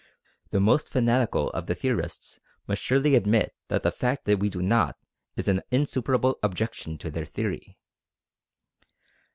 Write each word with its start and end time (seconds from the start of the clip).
The 0.49 0.59
most 0.59 0.89
fanatical 0.89 1.51
of 1.51 1.67
the 1.67 1.75
theorists 1.75 2.39
must 2.67 2.81
surely 2.81 3.13
admit 3.13 3.53
that 3.67 3.83
the 3.83 3.91
fact 3.91 4.25
that 4.25 4.39
we 4.39 4.49
do 4.49 4.59
not 4.59 4.97
is 5.35 5.47
an 5.47 5.61
insuperable 5.69 6.39
objection 6.41 6.97
to 6.97 7.11
their 7.11 7.23
theory. 7.27 7.77